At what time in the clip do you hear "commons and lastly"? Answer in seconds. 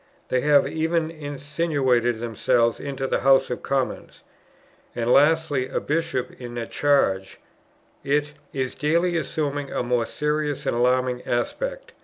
3.61-5.69